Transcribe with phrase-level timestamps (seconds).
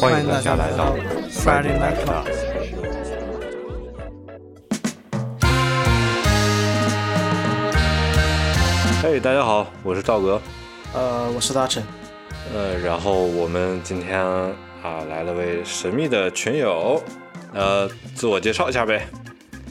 [0.00, 0.96] 欢迎大家来到
[1.30, 2.24] Friday Night Class。
[9.02, 10.40] 嘿，大家好，我是赵格。
[10.94, 11.82] 呃，我是大成。
[12.54, 16.98] 呃，然后我们今天啊来了位神秘的群友，
[17.52, 19.06] 呃，自我介绍一下呗。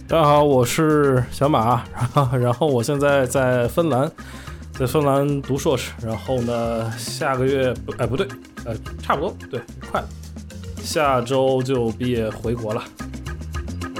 [0.07, 4.11] 大家好，我是小马，然 后然后我现在在芬兰，
[4.77, 8.27] 在芬兰读硕士，然后呢，下个月不哎不对，
[8.63, 9.59] 呃，差不多对，
[9.91, 10.07] 快了，
[10.83, 12.83] 下周就毕业回国了。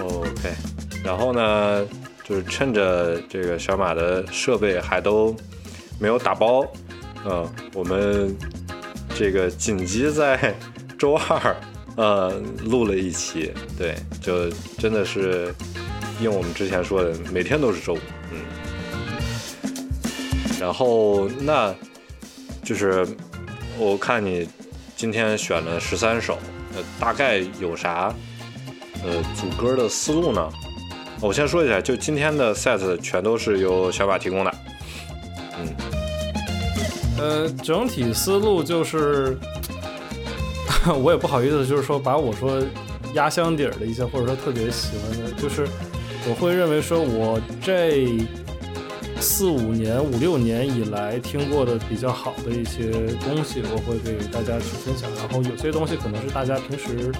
[0.02, 0.54] OK，
[1.04, 1.86] 然后呢，
[2.24, 5.36] 就是趁着这个小马的设备还都
[6.00, 6.66] 没有打包，
[7.26, 8.36] 呃，我们
[9.16, 10.55] 这个紧急在
[10.98, 11.55] 周二
[11.98, 15.54] 呃录了一期，对，就真的是
[16.22, 18.00] 用我们之前说的，每天都是周五，
[18.32, 18.40] 嗯。
[20.60, 21.76] 然后那
[22.64, 23.05] 就是
[23.77, 24.48] 我看你
[24.96, 26.38] 今天选了十三首，
[26.75, 28.13] 呃，大概有啥
[29.03, 30.49] 呃组歌的思路呢？
[31.21, 34.55] 我先说一下，就今天的 set 全都是由小马提供的。
[35.57, 35.75] 嗯，
[37.17, 39.37] 呃，整体思路就是，
[41.01, 42.62] 我也不好意思，就是说把我说
[43.15, 45.67] 压箱底儿的一些，或者说特别喜欢的，就是
[46.29, 48.07] 我会认为说我这
[49.21, 52.89] 四五年、五六年以来听过的比较好的一些
[53.23, 55.09] 东西，我会给大家去分享。
[55.15, 57.12] 然后有些东西可能是大家平时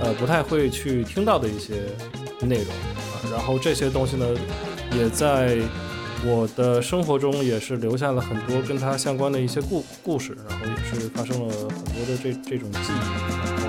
[0.00, 1.74] 呃不太会去听到的一些
[2.40, 3.30] 内容啊。
[3.30, 4.26] 然后这些东西呢，
[4.96, 5.58] 也在
[6.24, 12.98] 我的生活中也是留下了很多跟它相关的一些故故事，然后也是发生了很多的这这种记忆。
[13.14, 13.66] 然后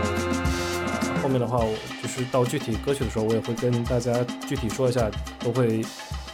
[1.16, 4.14] 呃后面的话，我就是到具体歌曲的时候，我也会跟大家
[4.48, 5.82] 具体说一下，都会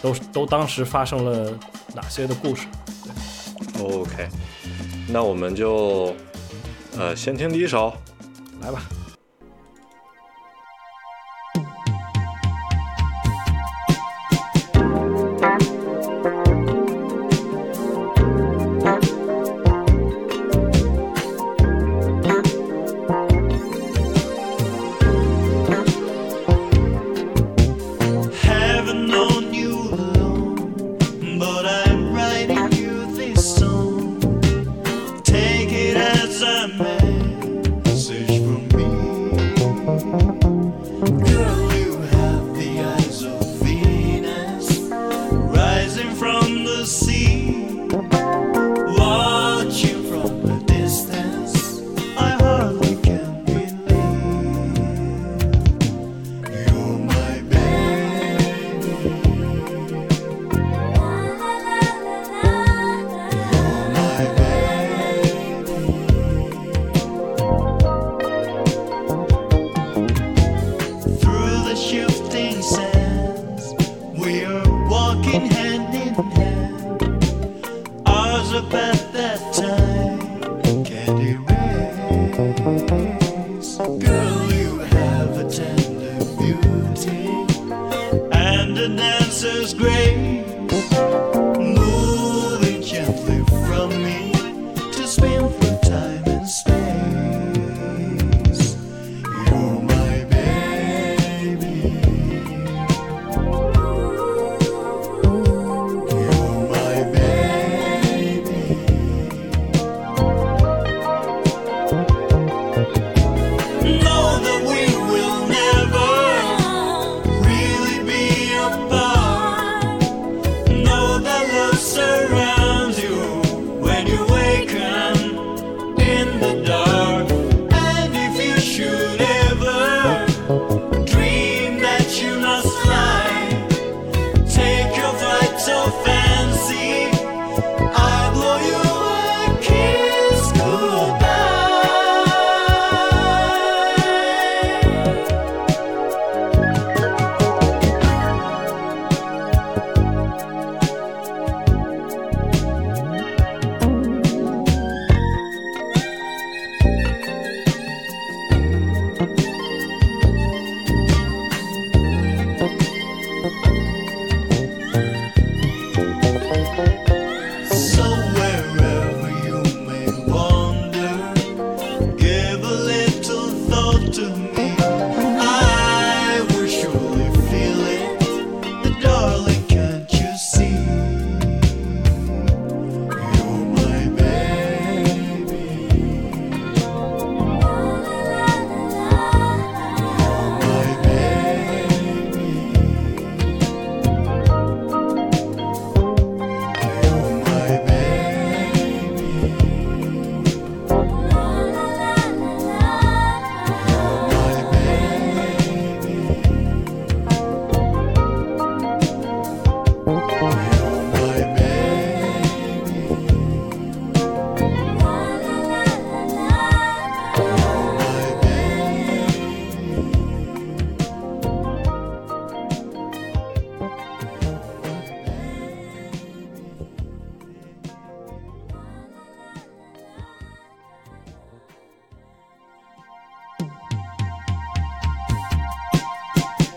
[0.01, 1.53] 都都当时发生了
[1.93, 2.67] 哪些的故事。
[3.81, 4.27] OK，
[5.07, 6.13] 那我们就
[6.97, 7.93] 呃先听第一首。
[8.61, 8.83] 来吧。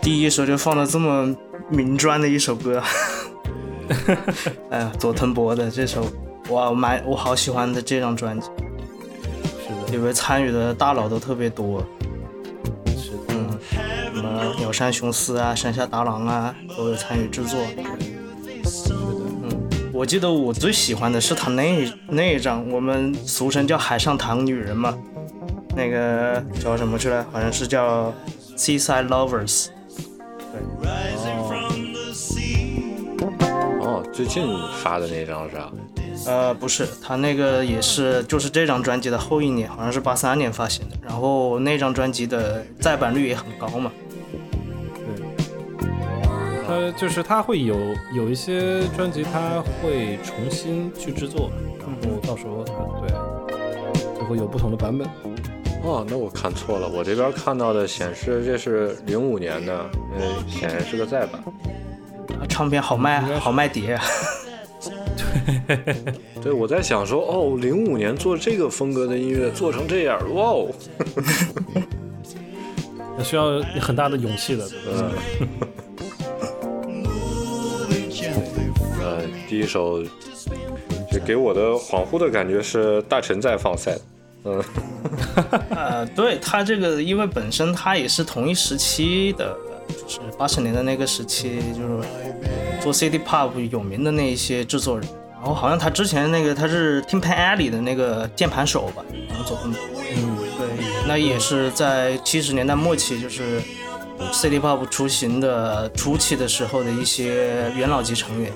[0.01, 1.33] 第一首就放了这么
[1.69, 2.83] 名专的一首歌。
[4.71, 6.05] 哎呀，佐藤博的这首，
[6.49, 8.47] 哇，我蛮我好喜欢的这张专辑，
[9.67, 11.83] 是的，里面参与的大佬都特别多，
[12.97, 13.59] 是的，嗯，
[14.15, 17.59] 什么鸟山雄司啊、山下达郎啊都有参与制作。
[18.65, 18.95] 是的
[19.43, 24.97] 嗯，我记得我最喜欢的是他那那一张，我们俗称叫海上糖女人嘛，
[25.75, 27.25] 那个叫什么去了？
[27.31, 28.07] 好像是叫
[28.57, 29.65] 《Seaside Lovers》。
[34.13, 35.71] 最近发的那张是吧？
[36.27, 40.95] 呃，不是，他那个也是，就是这张专辑的后一年，好像是八三年发行的。
[41.01, 43.91] 然后那张专辑的再版率也很高嘛。
[44.95, 47.75] 对，他就是他会有
[48.13, 51.49] 有一些专辑，他会重新去制作，
[51.79, 53.09] 然后到时候它对
[54.19, 55.07] 就会有不同的版本。
[55.83, 59.73] 哦，那我看错了，我这边看到的显示这是零五年的，
[60.15, 61.43] 呃，显然是个再版。
[62.47, 63.99] 唱片好卖，好卖碟。
[66.41, 70.67] 对，我在想说，哦，零五年做这个风格的音乐做成这样，哇哦，
[73.17, 74.69] 那需要很大的勇气的。
[74.87, 75.11] 嗯，
[79.01, 80.03] 呃，第一首，
[81.11, 83.97] 就给我的恍惚的感觉是大陈在放赛，
[84.43, 84.63] 嗯，
[85.69, 92.07] 呃，对他这个，因为本身他也是同一时期的，就是八十年代那个时期，就是
[92.81, 95.07] 做 City Pop 有名的那一些制作人。
[95.33, 99.81] 然后好像他之前那个他是 Tim Pan Alley 的那个键盘手吧，然后佐藤博。
[100.15, 103.61] 嗯，对，那也是在七十年代末期，就是
[104.31, 108.53] City Pop 雏形的初期的时候的一些元老级成员。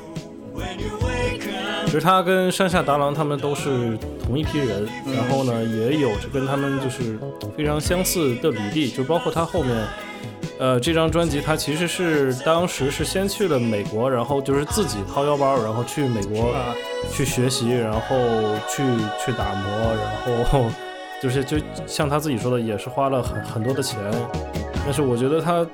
[1.86, 7.20] 其实他跟山下达郎他们都是同一批人，然后呢，也有着跟他们就是
[7.58, 9.76] 非常相似的履历，就包括他后面，
[10.60, 16.76] 呃，这张专辑他其实是当时是先去了美国，然后就是自己掏腰包，然后去美国啊。
[17.12, 18.18] 去学习，然后
[18.68, 18.84] 去
[19.24, 19.96] 去打磨，
[20.26, 20.66] 然后
[21.22, 24.00] 就是就像他自己说的，也是花了很很多的钱，
[24.84, 25.66] 但是我觉得他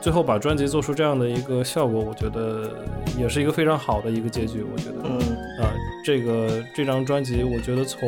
[0.00, 2.70] 最后把专辑做出这样的一个效果，我觉得
[3.18, 4.94] 也是一个非常好的一个结局，我觉得。
[5.02, 5.18] 嗯，
[5.60, 5.74] 啊，
[6.04, 8.00] 这个这张专辑，我觉得从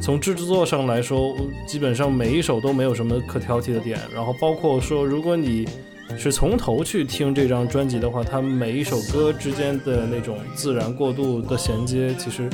[0.00, 1.36] 从制作上来说，
[1.66, 3.98] 基本上每一首都没有什么可挑剔的点。
[4.14, 5.68] 然后包括说，如果你
[6.16, 12.48] 是从头去听这张专辑的话，它每一首歌之间的那种自然过渡的衔接，其实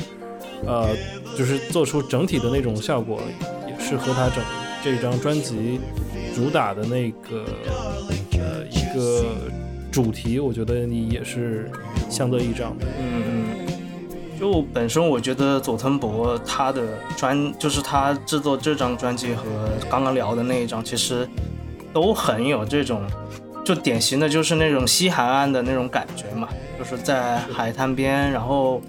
[0.65, 0.89] 呃，
[1.37, 3.21] 就是做出整体的那种效果，
[3.67, 4.43] 也是和它整
[4.83, 5.79] 这张专辑
[6.35, 7.45] 主打的那个
[8.33, 9.25] 呃一个
[9.91, 11.71] 主题，我觉得你也是
[12.09, 12.75] 相得益彰。
[12.99, 13.46] 嗯嗯，
[14.39, 16.83] 就本身我觉得佐藤博他的
[17.15, 19.43] 专，就是他制作这张专辑和
[19.89, 21.27] 刚刚聊的那一张，其实
[21.91, 23.01] 都很有这种，
[23.65, 28.79] 就典型的就是那种西海岸的那种感觉嘛，就是在海滩边，然后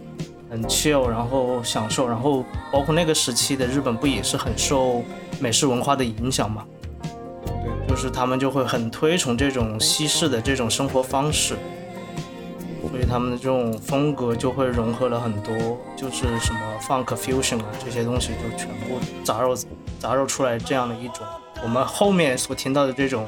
[0.50, 5.02] 很 chill，然后享受，然后包括那个时期的日本不也是很受
[5.40, 6.64] 美式文化的影响嘛，
[7.42, 11.56] 对就是他们就会很推崇这种西式的这种生活方式。
[13.08, 15.54] 他们的这种风格就会融合了很多，
[15.96, 19.64] 就是什么 funk fusion 啊这些东西，就全部杂糅
[19.98, 21.26] 杂糅出来这样的一种
[21.62, 23.26] 我们后面所听到的这种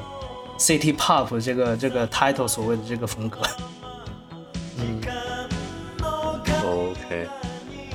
[0.57, 3.39] city pop 这个这个 title 所谓的这个风格。
[4.77, 5.01] 嗯
[6.63, 7.27] OK，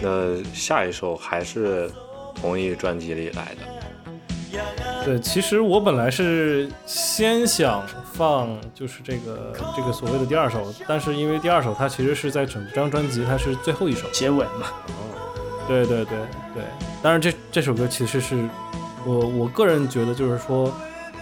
[0.03, 1.91] 那下一首还是
[2.35, 3.76] 同一专辑里来的。
[5.07, 7.81] 对，其实我本来是先想
[8.13, 14.09] 放就是这个这个所谓的第二首，但是因为第二首它其实是在整张专辑它是最后一首。
[14.11, 14.67] 结尾嘛，
[15.69, 16.19] 对对对
[16.53, 16.65] 对，
[17.01, 18.49] 当然这这首歌其实是
[19.05, 20.75] 我我个人觉得就是说，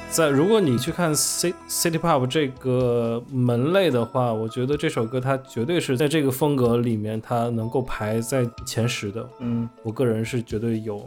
[0.09, 9.29] 在如果你去看 C City Pop 这个门类的话，我觉得这首歌它绝对是在这个风格里面它能够排在前十的。
[9.41, 11.07] 嗯我个人是绝对有，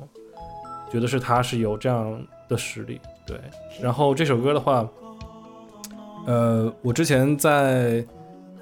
[0.91, 2.99] 觉得是它是有这样的实力。
[3.25, 3.39] 对，
[3.81, 4.87] 然后这首歌的话，
[6.25, 8.05] 呃，我之前在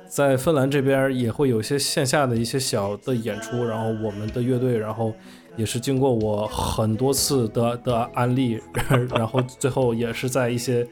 [0.08, 5.14] 在芬兰这边也会有一些线下的一些小的演出，然后我们的乐队，然后
[5.56, 8.62] 也是经过我很多次的的安利，
[9.10, 10.88] 然后最后也是在一些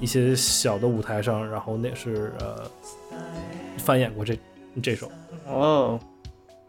[0.00, 2.70] 一些小的舞台上，然后那是呃
[3.78, 4.38] 翻演过这
[4.82, 5.10] 这首。
[5.46, 6.00] 哦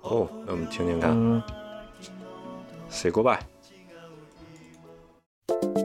[0.02, 1.42] 哦，那我们听听看嗯。
[2.90, 3.40] ，Say Goodbye。
[5.50, 5.85] 「you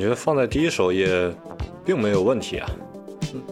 [0.00, 1.30] 觉放在第一首也
[1.84, 2.68] 并没有问题啊。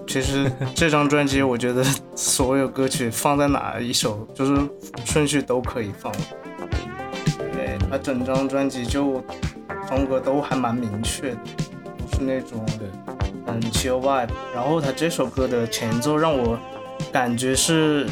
[0.08, 1.84] 其实这张专辑，我觉得
[2.16, 4.60] 所有歌曲放在哪一首，就是
[5.04, 6.12] 顺序都可以放。
[7.52, 9.22] 对，它整张专辑就
[9.88, 11.38] 风格都还蛮明确的，
[12.12, 12.66] 是那种
[13.46, 14.30] 嗯 chill vibe。
[14.52, 16.58] 然后它这首歌的前奏让我
[17.12, 18.06] 感觉是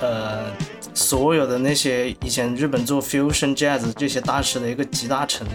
[0.00, 0.46] 呃
[0.92, 5.46] 所有的那些以前日本做 fusion jazz 这些大师的一个集大成，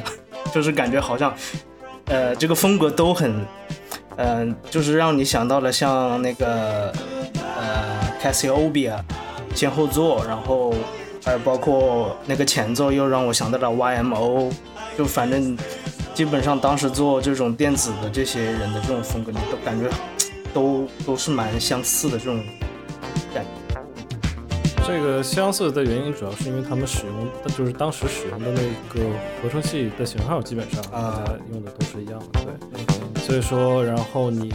[0.53, 1.35] 就是感觉好像
[2.07, 3.45] 呃这个风格都很。
[4.19, 6.91] 嗯、就是让你想到了像那个
[7.55, 8.99] 呃 Cassiopeia
[9.53, 10.73] 前后座，然后
[11.23, 14.51] 还有包括那个前奏又让我想到了 YMO，
[14.97, 15.55] 就反正
[16.15, 19.87] 基本上当时做这种电子的这些人的这种风格，你都感觉
[20.51, 22.43] 都都是蛮相似的这种。
[24.87, 28.61] 这个相似的原因主要是因为他们使用的就是当时使用的那
[28.93, 29.05] 个
[29.43, 32.39] 合成器的型号，基本上啊大家用的都是一样的，
[33.13, 33.21] 对。
[33.21, 34.53] 所以说，然后你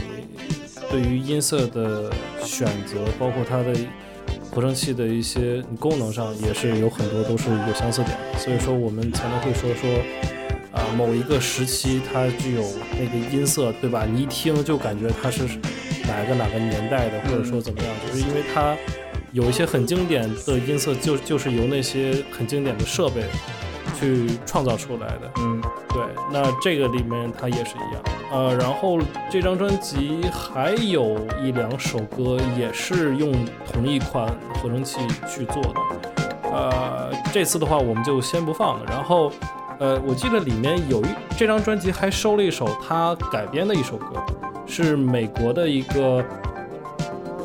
[0.90, 2.10] 对于音色的
[2.42, 3.78] 选择，包括它的
[4.50, 8.38] 合成器的一些功能上，也是有很多都是有相似点的。
[8.38, 9.90] 所以说，我们才能会说说，
[10.72, 14.06] 啊、某一个时期它具有那个音色，对吧？
[14.10, 15.42] 你一听就感觉它是
[16.08, 18.74] 哪个哪个年代的，或者说怎么样，就是因为它
[19.32, 23.24] 有一些很经典的音色就，就是由那些很经典的设备
[23.98, 25.30] 去创造出来的。
[25.38, 28.02] 嗯对，那这个里面它也是一样。
[28.30, 28.98] 呃，然后
[29.30, 33.32] 这张专辑还有一两首歌也是用
[33.70, 36.50] 同一款合成器去做的。
[36.50, 38.84] 呃，这次的话我们就先不放了。
[38.86, 39.32] 然后，
[39.78, 44.22] 呃，我记得里面有一这张专辑还收了一首他改编的一首歌，
[44.66, 46.24] 是美国的一个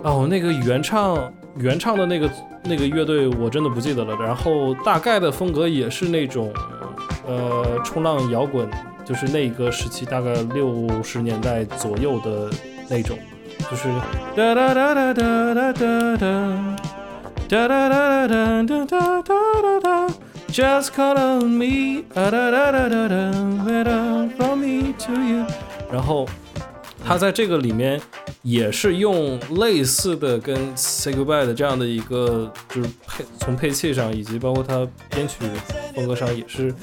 [0.04, 2.30] 哦，那个原唱原唱的那个
[2.64, 4.16] 那个乐队我真的不记得了。
[4.16, 6.54] 然后大概的风格也是那种
[7.28, 8.70] 呃冲浪摇滚，
[9.06, 12.50] 就是那个时期大概六十年代左右的
[12.90, 13.18] 那种，
[13.70, 13.88] 就是
[14.36, 16.18] 哒哒哒哒哒哒哒哒
[17.48, 20.14] 哒哒哒哒哒哒哒哒哒哒。
[20.50, 23.16] just call on me, 哒哒哒哒哒哒
[23.66, 25.46] better from me to you。
[25.92, 26.28] 然后
[27.06, 28.02] 他在这个里面
[28.48, 35.36] 也是用类似的跟 Say Goodbye 的这样的一个，就是配从配器上以及包括它编曲
[35.94, 36.74] 风格上也是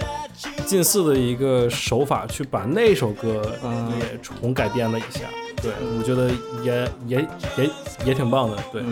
[0.67, 3.41] 近似的一个手法，去把那首歌
[3.99, 5.21] 也重改编了一下。
[5.63, 6.31] 对，我觉得
[6.63, 7.71] 也也也
[8.09, 8.63] 也挺棒的。
[8.71, 8.83] 对，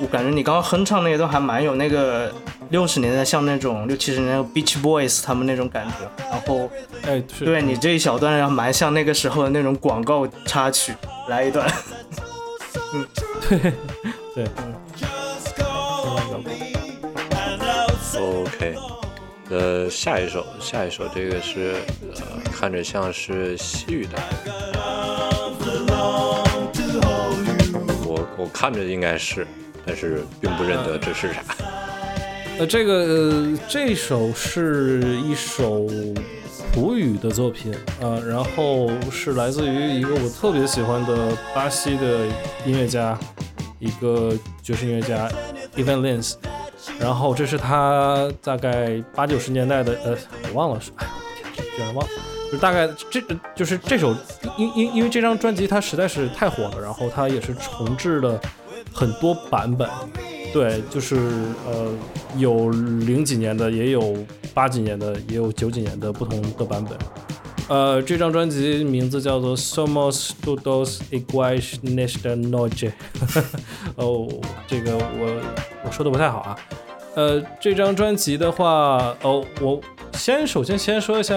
[0.00, 2.32] 我感觉你刚刚哼唱那一段还蛮有那个
[2.70, 6.70] 六十年代像那种六七十年代 Beach Boys 他们那种感觉，然后
[7.06, 10.94] 哎，对你这一小段还蛮像那个时候的那种广告插曲，
[11.28, 11.70] 来一段。
[14.34, 14.44] 对
[14.96, 16.72] ，Just call me
[17.30, 18.76] and I'll say OK，
[19.50, 21.74] 呃，下一首，下一首这个是
[22.14, 24.18] 呃，看着像是西语的
[25.86, 27.66] ，long to hold you.
[28.04, 29.46] 我我看着应该是，
[29.86, 31.40] 但是并不认得这是啥。
[32.58, 35.86] 呃，这个、这首是一首
[36.72, 42.26] 葡语的作品、呃然后是来自于一个我特别喜欢的巴西的
[42.64, 43.18] 音乐家，
[43.78, 45.28] 一个爵士音乐家
[45.76, 46.34] Evan Lins。
[46.98, 50.16] 然后这是他大概八九十年代的，呃，
[50.50, 52.10] 我忘了是，哎呦我天，居然忘了，
[52.50, 53.20] 就大概这
[53.54, 54.14] 就是这首，
[54.56, 58.40] 因因因为这张专辑它实在是太火了，然后它也是重制了
[58.96, 59.86] 很多版本，
[60.54, 61.16] 对，就是
[61.66, 61.92] 呃，
[62.38, 64.16] 有零几年的，也有
[64.54, 66.96] 八几年的，也有九几年的不同的版本。
[67.68, 72.90] 呃，这张专辑名字叫做《Somos Todos Iguais Nesta Noche》。
[73.96, 74.28] 哦，
[74.66, 75.42] 这个我
[75.84, 76.56] 我说的不太好啊。
[77.16, 79.78] 呃，这张专辑的话，哦，我
[80.14, 81.34] 先首先先说一下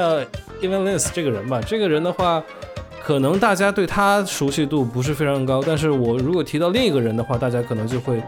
[0.61, 1.59] Evan Lins 这个人吧。
[1.61, 2.41] 这个人的话，
[3.09, 8.21] 可能大家对他熟悉度不是非常高，但是我如果提到另一个人的话，大家可能就会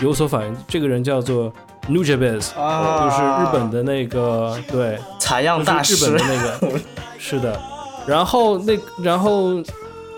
[0.00, 0.56] 有所反应。
[0.66, 1.52] 这个人叫做
[1.86, 4.98] Nujabes，、啊就是日本的那个对。
[5.18, 6.80] 采样大师就是日本的那个，
[7.18, 7.60] 是的。
[8.06, 9.56] 然后那然后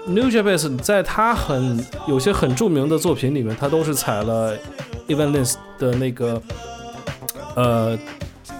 [0.06, 4.56] New Jabez 在他很有些很著名的作品里面，他都是采了
[5.08, 6.40] Evan Lins 的那个
[7.56, 7.98] 呃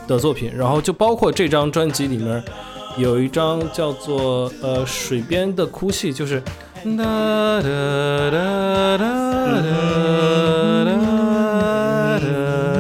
[0.09, 2.43] 的作品，然后就包括这张专辑里面
[2.99, 6.41] 有一张叫做呃水边的哭泣，就是
[6.85, 7.69] 哒哒
[8.31, 9.63] 哒哒哒
[10.85, 10.91] 哒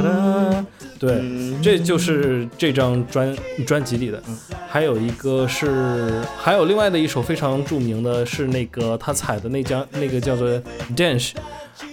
[0.02, 0.64] 哒，
[0.98, 1.22] 对。
[1.60, 4.22] 这就是这张专专辑里的，
[4.68, 10.48] 还有一个是，还有另外的一首非常著名的是那个他采的那张那个叫做
[10.96, 11.32] Dance，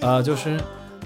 [0.00, 0.58] 啊，就是。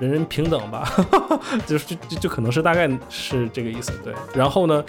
[0.00, 0.88] 人人平等吧，
[1.66, 3.92] 就是就就就可能是大概是这个意思。
[4.02, 4.84] 对，然后呢，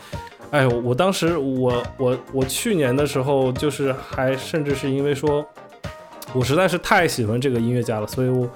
[0.51, 5.45] 哎呦，我当时我我我去年的时候，就是还甚至是因为说，
[6.33, 8.49] 我实在是太喜欢这个音乐家了，所以我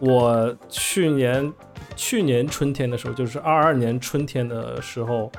[0.00, 1.52] 我去年。
[1.96, 5.32] 去年春天的时候，就是二二年春天的时候，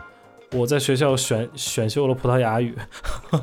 [0.51, 2.77] 我在学校选选修了葡萄牙语。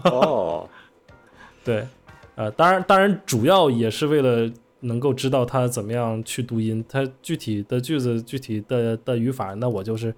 [0.05, 0.69] 哦，
[1.65, 1.87] 对，
[2.35, 4.53] 呃，当然，当然，主要也是为了
[4.87, 10.14] 能够知道它怎么样去读音，它具体的句子、具体的的语法，那我就是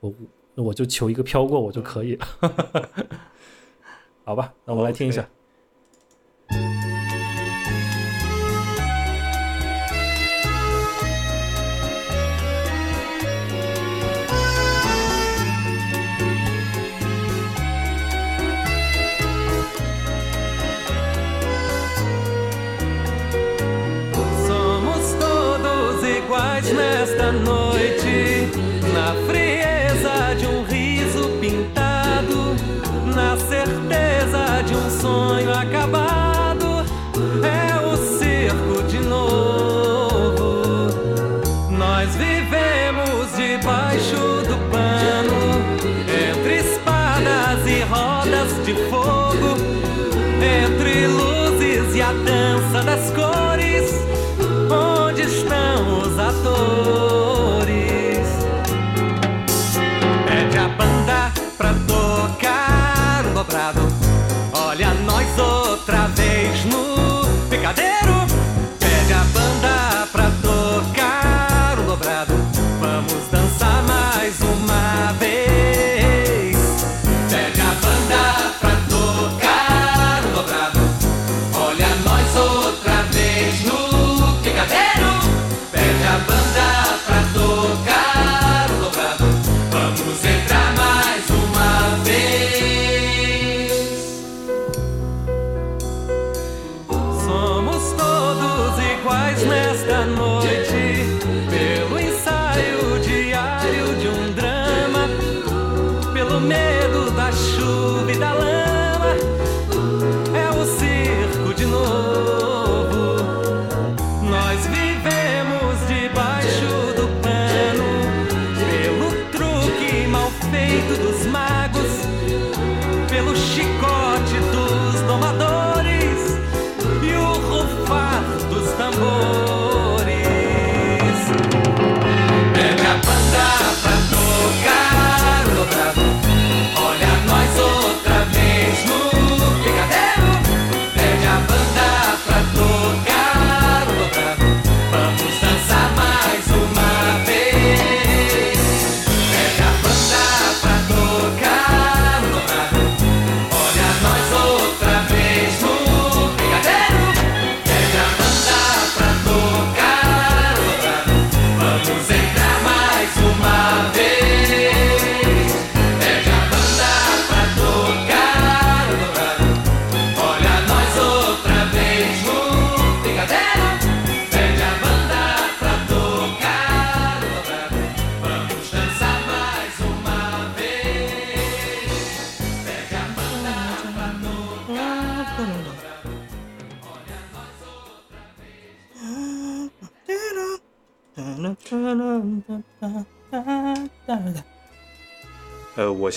[0.00, 0.12] 我
[0.54, 2.26] 我就求一个飘过我就可以了。
[4.24, 5.28] 好吧，那我们来听一下。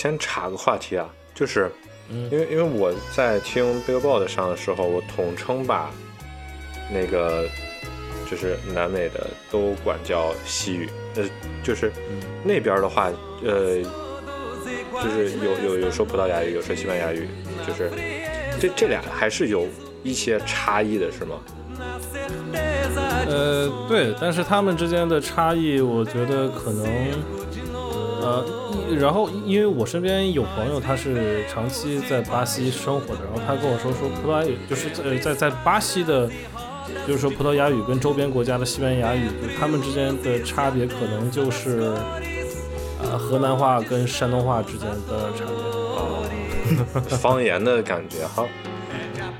[0.02, 1.70] 先插个话题啊，就是
[2.10, 5.92] 嗯因为因为我在听 Billboard 上的时候，我统称把
[6.92, 7.48] 那个
[8.28, 11.22] 就是南美的都管叫西语，呃，
[11.62, 11.92] 就是
[12.42, 13.12] 那边的话，
[13.44, 13.80] 呃，
[15.00, 17.28] 就是有有有说葡萄牙语，有说西班牙语，
[17.64, 17.88] 就是
[18.58, 19.68] 这这俩还是有
[20.02, 21.38] 一些差异的，是吗？
[23.28, 26.86] 呃，对，但是他们之间的差异，我觉得可能，
[28.22, 28.44] 呃，
[28.88, 36.30] 一然后因为我身边有朋友，他是长期在巴西生活的，然后他跟我说说葡萄牙语，就是在在在巴西的，
[37.06, 41.92] 就是说葡萄牙语跟周边国家的西班牙语，就是他们之间的差别可能就是，
[43.02, 45.72] 呃，河南话跟山东话之间的差别。
[47.18, 48.46] 方言的感觉哈。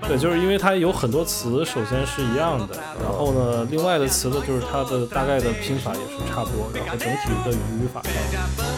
[0.09, 8.13] 对，就是因为它有很多词，首先是一样的，然后呢，另外的词呢，就是它的大概的拼法也是差不多，然后整体的语法上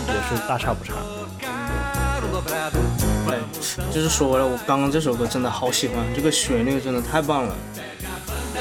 [0.08, 0.94] 也是大差不差。
[3.26, 3.38] 对，
[3.92, 7.54] 就是说回来，我刚刚这首歌真的好喜欢，这个旋律真的太棒了，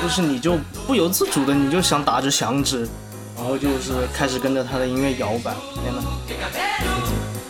[0.01, 2.88] 就是你就不由自主的你就想打着响指，
[3.36, 5.53] 然后就是开始跟着他的音乐摇摆，
[5.84, 6.01] 天呐，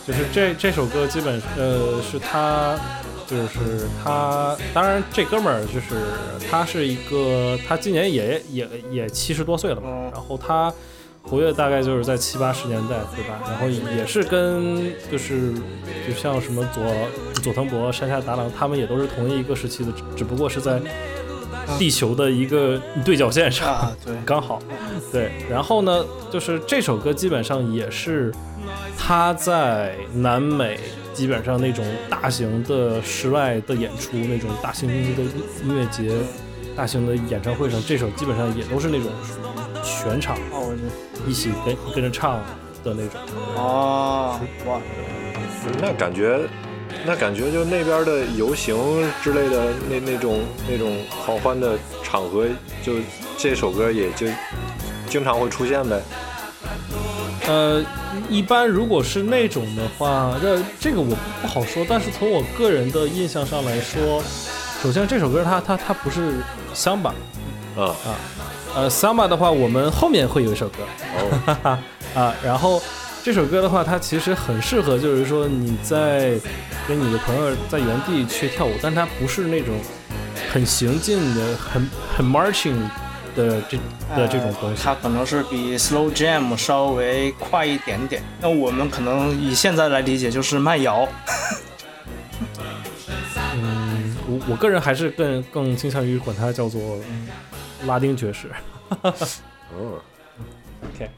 [0.06, 2.74] 就是这这首歌基本呃是他，
[3.26, 5.96] 就是他，当然这哥们儿就是
[6.50, 10.72] 他是一个，他今年也也也七十多岁了嘛，嗯然后他
[11.26, 13.40] 活跃大概就是在七八十年代，对吧？
[13.48, 15.52] 然后也是跟就是
[16.06, 16.84] 就像什么佐
[17.42, 20.80] 佐藤博、山下达郎，他们也都是同一个时期的，只只不过是在
[21.78, 23.68] 地球的一个对角线上。
[23.68, 24.60] 啊，对，刚好，
[25.10, 25.32] 对。
[25.50, 28.30] 然后呢，就是这首歌基本上也是
[28.98, 30.78] 他在南美
[31.14, 36.14] 基本上那种大型的室外的演出，那种大型的音乐节、
[36.76, 39.10] 大型的演唱会上，这首基本上也都是那种
[40.02, 40.36] 全场
[41.26, 42.38] 一起跟跟着唱
[42.82, 43.20] 的那种。
[43.56, 44.80] 哦，哇，
[45.80, 46.40] 那感觉，
[47.06, 48.76] 那感觉就那边的游行
[49.22, 52.46] 之类的那那种那种狂欢的场合，
[52.82, 52.94] 就
[53.38, 54.26] 这首歌也就
[55.08, 56.02] 经常会出现呗。
[57.46, 57.82] 呃，
[58.28, 61.84] 一般如果是那种的话，这这个我不好说。
[61.88, 64.22] 但是从我个人的印象上来说，
[64.82, 66.34] 首先这首歌它它它不是
[66.72, 67.14] 香吧？
[67.76, 68.16] 嗯，啊，
[68.74, 70.78] 呃，，Summer 的话，我们后面会有一首歌，
[71.16, 71.78] 哦，哈 哈
[72.20, 72.82] 啊，然后
[73.22, 76.38] 这首歌的话，它其实很适合，就是说你在
[76.88, 79.74] 跟你的朋友在原地去跳舞，但它不是那种
[80.52, 82.76] 很行进的、很很 marching
[83.36, 83.76] 的这
[84.16, 84.82] 的这种东西。
[84.82, 88.22] 呃它可能是比 slow jam 稍微快一点点。
[88.40, 91.06] 那我们可能以现在来理解就是慢摇。
[93.54, 96.98] 嗯，我我个人还是更更倾向于管它叫做
[97.86, 98.50] 拉丁爵士。
[99.72, 100.00] 哦
[100.84, 101.10] ，OK，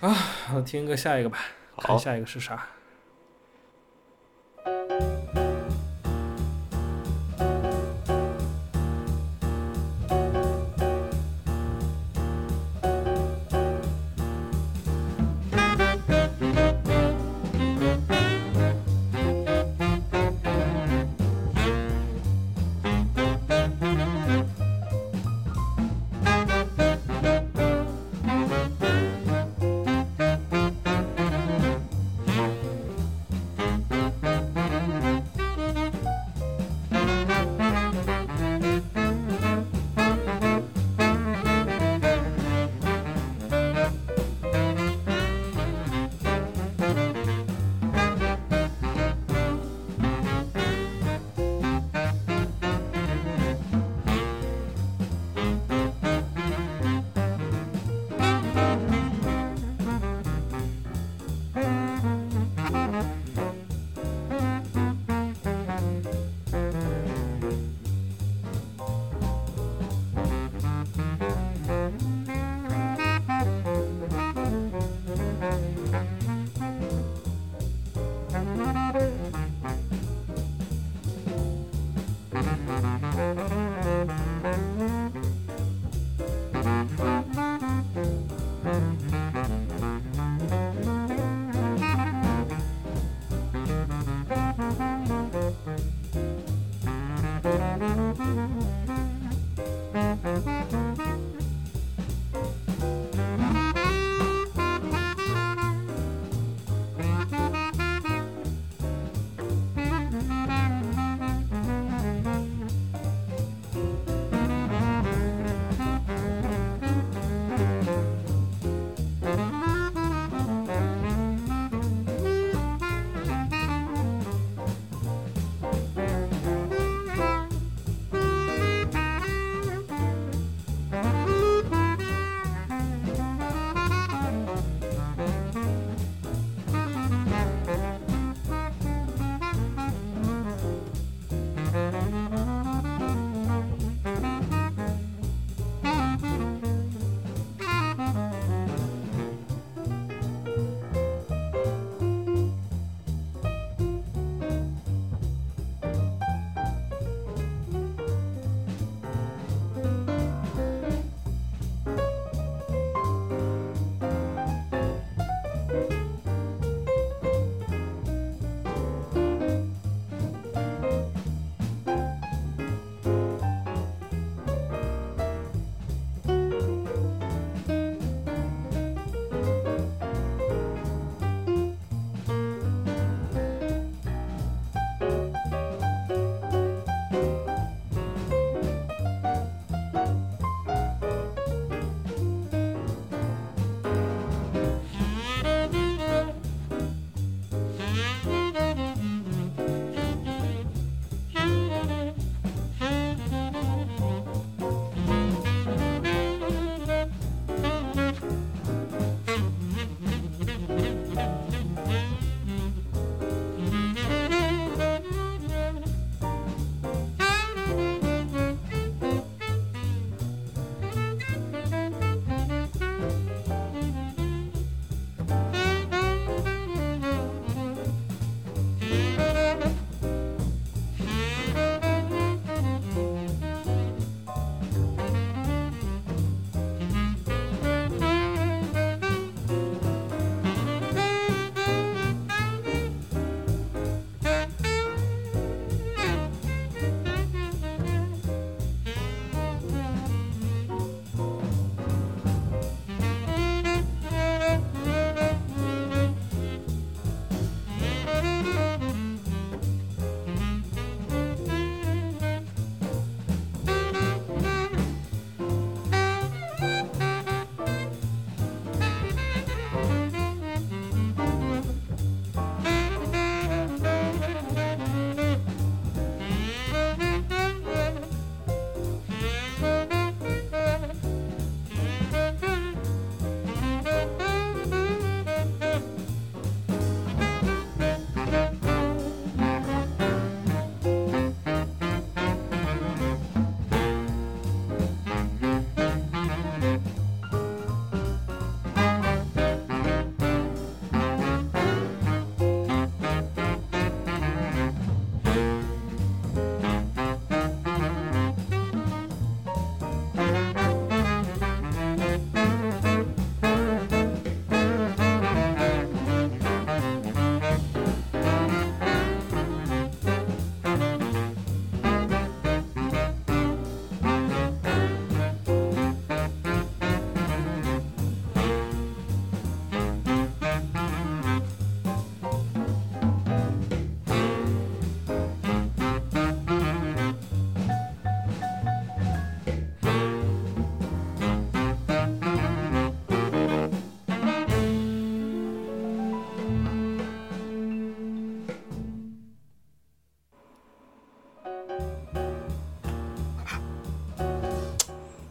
[0.00, 0.16] 啊，
[0.64, 1.38] 听个下一个吧，
[1.78, 2.66] 看下一个是啥。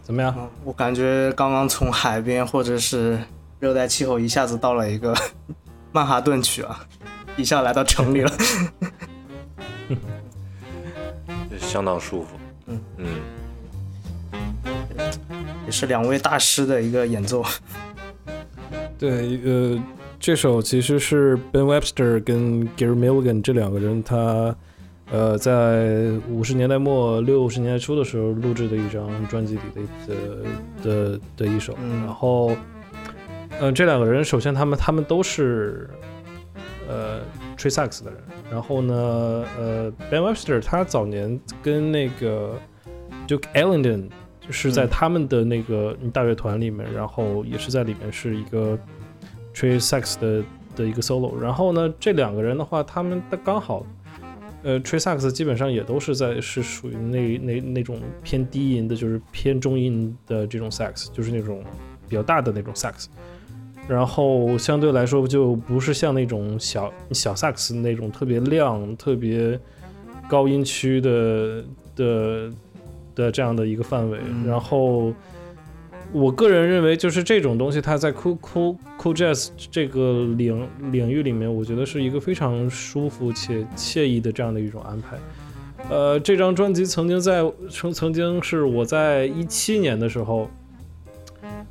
[0.07, 0.33] 怎么样？
[0.37, 3.19] 嗯，我感觉刚刚从海边或者是
[3.59, 5.13] 热带气候一下子到了一个
[5.91, 6.79] 曼哈顿区啊，
[7.35, 8.31] 一下来到城里了。
[11.59, 12.29] 相当舒服。
[12.67, 13.19] 嗯嗯，
[15.65, 17.43] 也是两位大师的一个演奏。
[18.97, 19.77] 对，呃，
[20.21, 24.55] 这首其实是 Ben Webster 跟 Gary Milligan 这两个人他。
[25.09, 30.43] 呃，在五十年代末六十年代初的时候录制的一张专辑里的的
[30.83, 32.51] 的的一首，嗯然后，
[33.57, 35.89] 呃，这两个人首先他们他们都是
[36.89, 37.21] 呃
[37.55, 38.19] 吹萨克斯的人，
[38.51, 38.93] 然后呢，
[39.57, 42.59] 呃，Ben Webster 他早年跟那个
[43.29, 44.09] Duke Ellington
[44.49, 48.77] 是在嗯他们的那个大乐团里面，然后也是在里面是一个
[49.53, 50.43] 吹萨克斯的
[50.75, 53.85] 的一个 solo，然后呢，这两个人的话，他们的刚好。
[54.63, 61.63] 呃，吹萨克斯基本上也都是在是属于那那那种偏低音的，就是偏中音的这种萨克斯，就是那种
[62.09, 63.07] 比较大的那种萨克斯。
[63.87, 69.57] 然后相对来说就不是像那种小小萨克斯那种特别亮、特别
[70.27, 71.63] 高音区的
[71.95, 72.51] 的
[73.15, 74.19] 的这样的一个范围。
[74.25, 75.13] 嗯然后
[76.13, 85.17] 我个人认为，就是这种东西，它在 cool cool cool jazz 这个领领域里面，我觉得是一个非常舒服且惬意的这样的一种安排。
[85.89, 90.49] 呃，这张专辑曾经在曾曾经是我在一七年的时候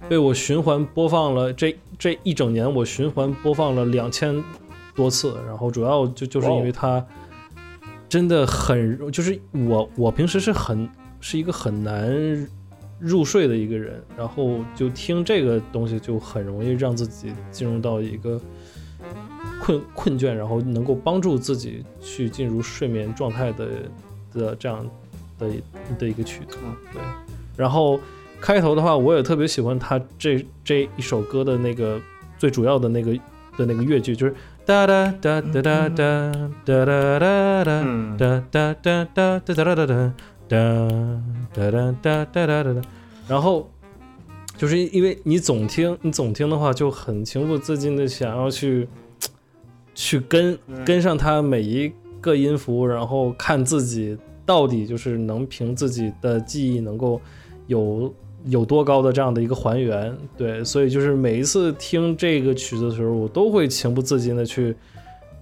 [0.08, 4.42] 被我循环播放了这这一整年，我循环播放了两千
[4.94, 7.04] 多次，然后主要就就是因为它
[8.08, 10.88] 真的很，就是我我平时是很
[11.20, 12.48] 是一个很难
[12.98, 18.40] 入睡的一个人，然后就听这个东西就很容易让自己进入到一个
[19.60, 23.68] 困困倦，然后能够帮助自己去进入睡眠状态的
[24.32, 24.84] 的这样
[25.38, 25.50] 的
[25.98, 26.56] 的一个曲子。
[26.64, 26.74] 嗯。
[26.92, 27.02] 对，
[27.56, 28.00] 然后
[28.40, 32.00] 开头的话，我也特别喜欢他这这一首歌的那个
[32.38, 33.12] 最主要的那个
[33.58, 34.34] 的那个乐句，就是
[34.64, 36.32] 哒哒哒哒哒哒
[36.64, 39.54] 哒哒哒哒哒哒哒哒。
[39.54, 40.12] 哒哒哒
[40.48, 40.56] 哒
[41.52, 42.82] 哒哒哒哒哒哒哒，
[43.28, 43.70] 然后
[44.56, 48.88] 就是因为你总听，你总听的话，就很情不自禁的想要去
[49.94, 57.20] 去跟跟上它每一个音符，然后看自己到底就是能凭自己的记忆能够
[57.66, 58.14] 有
[58.46, 60.16] 有多高的这样的一个还原。
[60.36, 64.76] 对，所以就是每一次听这个曲子的时候，我都会情不自禁的去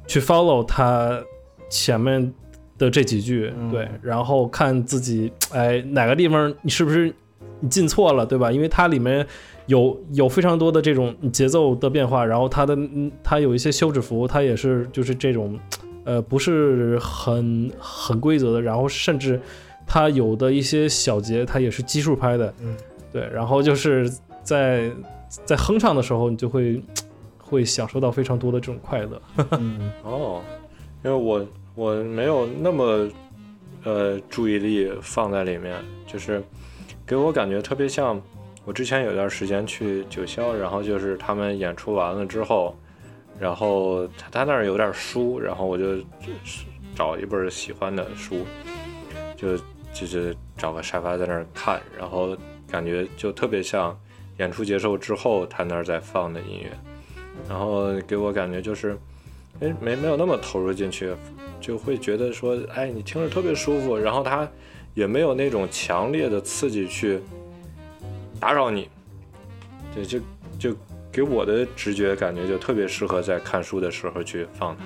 [0.07, 1.23] 去 follow 它
[1.69, 2.33] 前面
[2.79, 7.15] 的这几句，嗯对，然后看自己哎哪个地方你是不是
[7.61, 8.51] 你进错了，对吧？
[8.51, 9.27] 因为它里面
[9.67, 15.59] 有有非常多的这种节奏的变化，然后它的嗯它有一些休止符，它也是就是这种
[16.05, 19.41] 呃不是很很规则的，然后甚至
[19.87, 22.77] 它有的一些小节它也是奇数拍的，嗯，
[23.13, 24.11] 对，然后就是
[24.43, 24.91] 在
[25.29, 26.83] 在哼唱的时候，你就会
[27.39, 29.23] 会享受到非常多的这种快乐。
[29.59, 30.43] 嗯哦，
[31.05, 33.09] 因为我我没有那么
[33.83, 36.43] 呃注意力放在里面，就是
[37.05, 38.21] 给我感觉特别像
[38.65, 42.77] 我之前有段时间去九霄，然后就是他们演出完了之后，
[43.41, 45.97] 然后他他那儿有点书，然后我就
[46.95, 48.47] 找一本喜欢的书，
[49.37, 49.57] 就
[49.93, 52.37] 就是找个沙发在那儿看，然后
[52.71, 53.99] 感觉就特别像
[54.39, 56.71] 演出结束之后他那儿在放的音乐，
[57.49, 58.97] 然后给我感觉就是。
[59.81, 61.15] 没，没没有那么投入进去，
[61.61, 64.49] 就会觉得说，哎，你听着特别舒服，然后它
[64.95, 67.21] 也没有那种强烈的刺激去
[68.39, 68.89] 打扰你，
[69.95, 70.19] 对，就
[70.59, 70.77] 就
[71.11, 74.85] 给我的直觉感觉就特别适合在看书的时候去放它。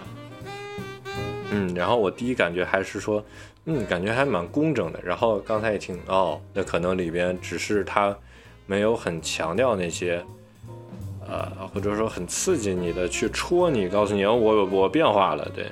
[1.51, 3.24] 嗯，然后我第一感觉还是说，
[3.64, 5.01] 嗯，感觉还蛮工整的。
[5.03, 8.16] 然后刚才一听，哦，那可能里边只是它
[8.66, 10.24] 没有很强调那些。
[11.31, 15.66] 呃，或者说很刺激你的，去戳你，告诉你，哦，我我变化了，对，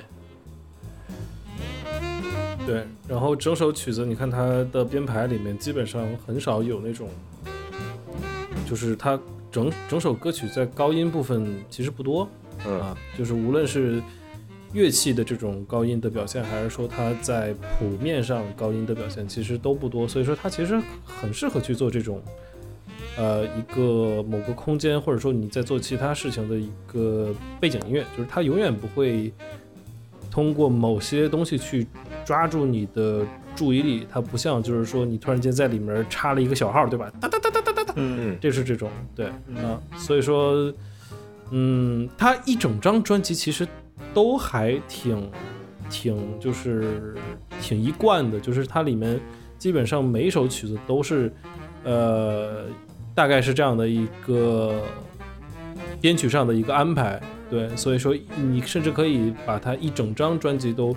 [2.63, 7.09] 对，然后整首曲子，你看它的编排里面基本上很少有那种，
[8.69, 9.19] 就是它
[9.51, 12.29] 整整首歌曲在高音部分其实不多
[12.65, 13.99] 嗯啊，就是无论是
[14.73, 22.21] 乐器的这种高音的表现，还是说它在谱面上高音的表现，其实都不多，所以说它其实很适合去做这种。
[23.17, 29.33] 呃，一个某个空间，或者说你在做其他事情的一个背景音乐，就是它永远不会
[30.29, 31.87] 通过某些东西去
[32.23, 37.11] 抓住你的注意力，它不像就是说你突然间在里面插了一个小号，对吧？
[37.19, 38.33] 哒哒哒哒哒哒哒，嗯。
[38.33, 39.31] 嗯这是这种对。
[39.47, 40.71] 嗯啊，所以说，
[41.49, 43.67] 嗯，它一整张专辑其实
[44.13, 45.27] 都还挺
[45.89, 47.15] 挺就是
[47.59, 49.19] 挺一贯的，就是它里面
[49.57, 51.33] 基本上每一首曲子都是，
[51.83, 52.65] 呃，
[53.17, 54.79] 大概是这样的一个
[55.99, 57.19] 编曲上的一个安排。
[57.49, 60.95] 对，所以说你甚至可以把它一整张专辑都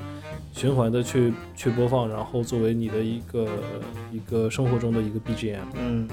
[0.53, 3.49] 循环的去去播放，然后作为你的一个
[4.13, 5.61] 一个生活中的一个 BGM。
[5.77, 6.09] 嗯，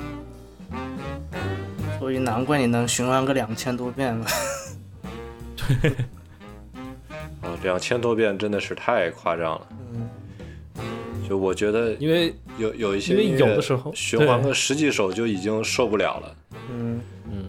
[2.00, 4.26] 所以难怪你能循环个两千多遍了。
[5.58, 5.92] 对
[7.44, 9.68] 哦，两千多遍真的是太夸张了。
[9.94, 10.08] 嗯，
[11.28, 16.36] 就我觉得因为有有一些因为有的时候循环个十几首就已经受不了了。
[16.72, 17.46] 嗯嗯，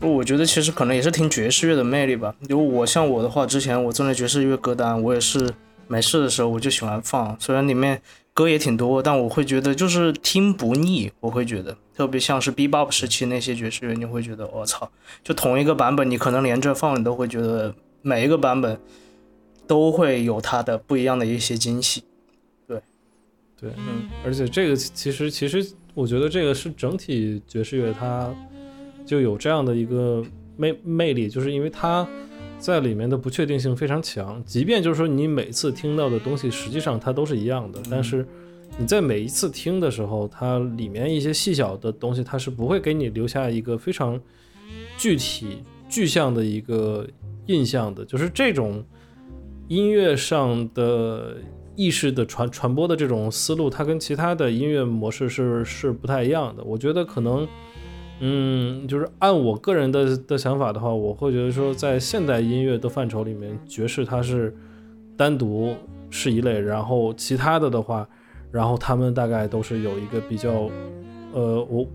[0.00, 2.34] 我觉得其实可能也是听爵士乐的魅力吧。
[2.48, 5.48] 就我像我的话，之前我做那爵士乐歌单，我也是
[5.86, 8.02] 没事的时候我就喜欢放，虽然里面
[8.34, 11.10] 歌也挺多，但我会觉得就是听不腻。
[11.20, 14.90] 我会觉得，特别像是 Bebop 时期那些爵士乐，你会觉得我操，
[15.22, 18.78] 就同一个版本，你可能连着放，你都会觉得每一个版本
[19.66, 22.04] 都会有它的不一样的一些惊喜。
[23.60, 24.08] 对，嗯。
[24.24, 28.34] 而且这个其实其实我觉得这个是整体爵士乐它
[29.04, 30.24] 就有这样的一个
[30.56, 32.06] 魅魅力，就是因为它
[32.58, 38.26] 在里面的不确定性非常强，即便就是说你每次听到的东西实际上它都是一样的，但是
[38.78, 44.20] 你在每一次听的时候，它里面一些细小的东西，它是不会给你留下一个非常
[44.98, 47.06] 具体具象的一个
[47.46, 48.84] 印象的，就是这种
[49.68, 51.36] 音乐上的
[51.76, 56.64] 意识的传传播的这种思路，它跟其他的音乐模式是是不太一样的。
[56.64, 57.46] 我觉得可能，
[58.20, 64.56] 嗯，就是按我个人的的想法的话，我会觉得说，在现代音乐的范畴里面，爵士它是
[65.16, 65.74] 单独
[66.08, 68.08] 是一类，然后其他的的话，
[68.50, 70.70] 然后他们大概都是有一个比较，
[71.32, 71.86] 呃，我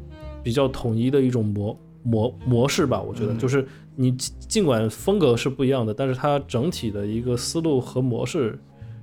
[0.43, 3.01] 比较统一的一种模模模式吧。
[3.01, 3.65] 我觉得嗯就是
[3.95, 8.59] 你尽尽管风格是不一样的，但是它整体的一个思路和模式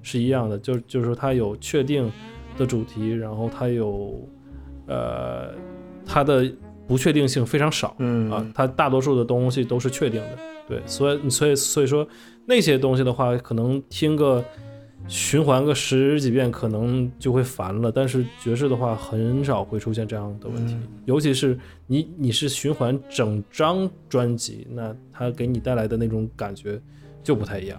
[0.08, 2.10] 是一样的，就就是说它有确定
[2.56, 4.26] 的主题，然后它有
[4.86, 5.54] 呃
[6.06, 6.50] 它的
[6.86, 7.94] 不确定性非常少。
[7.98, 12.08] 嗯啊，它大多数的东西都是确定的，对，所以所以所以说
[12.46, 14.42] 那些东西的话，可能听个
[15.06, 17.92] 循环个十几遍，可能就会烦了。
[17.92, 26.80] 但是爵士的话，很少会出现这样的问题，嗯尤其是你你是循环整张专辑，那它给你带来的那种感觉
[27.22, 27.78] 就不太一样。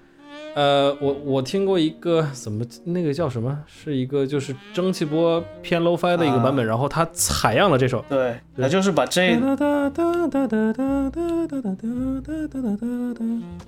[0.53, 3.57] 呃，我我听过一个怎么那个叫什么？
[3.67, 8.03] 是一个就是蒸汽波偏 low fi 的一个版本，然后他采样了这首。
[8.09, 9.33] 对，那就是把这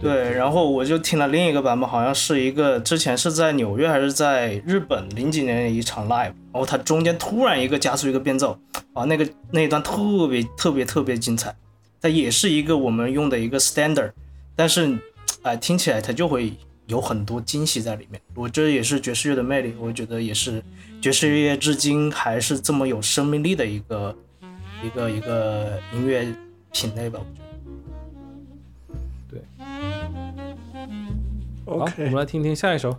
[0.01, 8.57] 对，然后我就听了另一个版本，好像是一个之前是在纽约还是在日本零几年的一场 live，然后它中间突然一个加速一个变奏，
[8.91, 11.55] 啊，那个那一段特别特别特别精彩，
[12.01, 14.11] 它也是一个我们用的一个 standard，
[14.55, 14.97] 但是
[15.43, 16.53] 哎、听起来它就会
[16.88, 20.63] 有很多惊喜在里面，我这也是爵士乐的魅力，我觉得也是
[21.01, 24.15] 爵士乐至今还是这么有生命力的一个
[24.84, 26.27] 一个一个音乐
[26.71, 27.49] 品类吧，我觉得。
[29.29, 29.41] 对
[31.65, 32.97] 好，我们来听听下一首。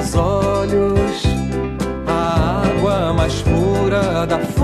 [0.00, 1.24] Nos olhos
[2.06, 4.59] a água mais pura da fonte.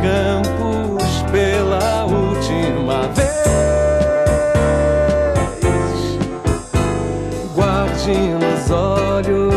[0.00, 3.32] Campos pela última vez.
[7.54, 9.52] Guarde nos olhos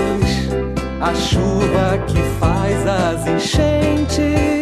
[1.01, 4.54] a chuva que faz as enchentes.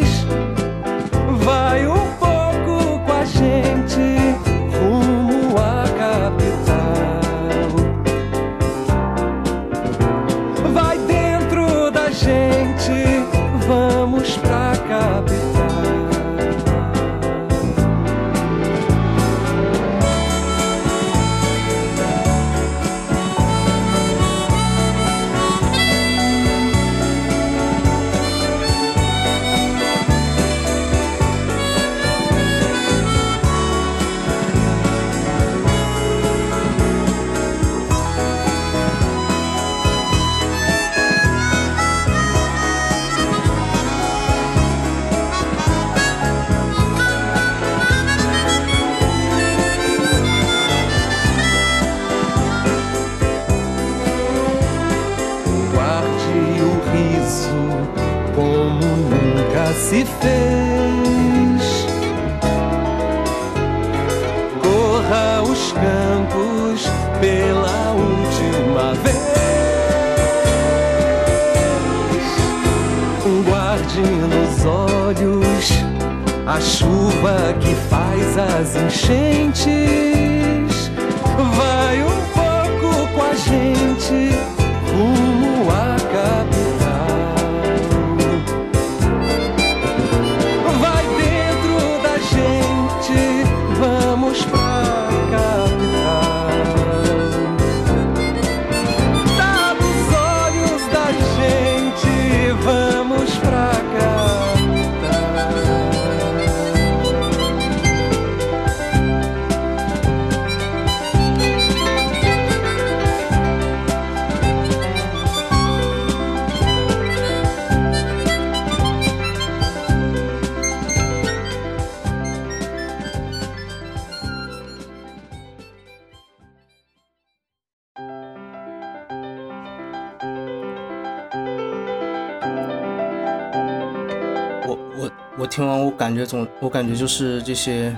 [136.63, 137.93] 我感觉就是这些，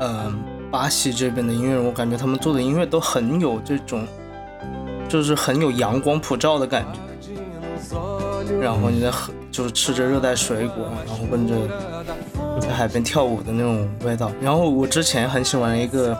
[0.00, 4.06] 嗯、巴西这边的音乐人，我感觉他们做的音乐都很有这种，
[5.06, 6.98] 就是很有阳光普照的感觉。
[8.62, 11.54] 然后你在喝，就是吃着热带水果，然后跟着
[12.58, 14.32] 在海边跳舞的那种味道。
[14.40, 16.16] 然后我之前很喜欢一个，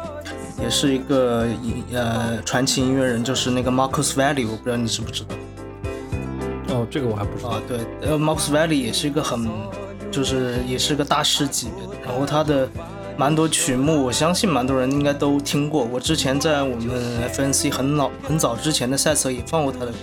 [0.63, 1.47] 也是一个
[1.95, 5.35] 呃传奇音乐人，就是那个 Marcus Valley，我不知道你知不知道。
[6.75, 7.51] 哦，这个我还不知道。
[7.51, 9.49] 啊，对，呃，Marcus Valley 也是一个很，
[10.17, 12.67] 就是也是个大师级别的，然后他的
[13.19, 15.85] 蛮多曲目，我相信蛮多人应该都听过。
[15.85, 19.99] 我之前在我们 FNC 很老很早之前的赛车也放过他的歌，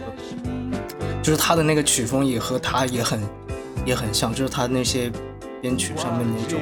[1.24, 3.20] 就是他的那个曲风也和他也很
[3.88, 5.12] 也很像，就是他那些
[5.60, 6.60] 编曲上面那种